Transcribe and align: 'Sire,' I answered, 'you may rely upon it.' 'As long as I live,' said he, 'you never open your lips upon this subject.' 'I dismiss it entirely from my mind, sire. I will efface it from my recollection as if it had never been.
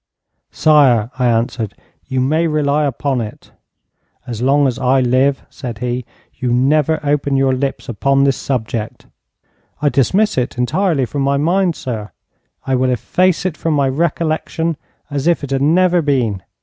'Sire,' 0.49 1.11
I 1.19 1.27
answered, 1.27 1.75
'you 2.07 2.19
may 2.21 2.47
rely 2.47 2.85
upon 2.85 3.21
it.' 3.21 3.51
'As 4.25 4.41
long 4.41 4.65
as 4.67 4.79
I 4.79 4.99
live,' 4.99 5.43
said 5.47 5.77
he, 5.77 6.05
'you 6.33 6.51
never 6.51 6.99
open 7.03 7.37
your 7.37 7.53
lips 7.53 7.87
upon 7.87 8.23
this 8.23 8.35
subject.' 8.35 9.05
'I 9.79 9.89
dismiss 9.89 10.39
it 10.39 10.57
entirely 10.57 11.05
from 11.05 11.21
my 11.21 11.37
mind, 11.37 11.75
sire. 11.75 12.13
I 12.65 12.73
will 12.73 12.89
efface 12.89 13.45
it 13.45 13.55
from 13.55 13.75
my 13.75 13.87
recollection 13.87 14.75
as 15.11 15.27
if 15.27 15.43
it 15.43 15.51
had 15.51 15.61
never 15.61 16.01
been. 16.01 16.41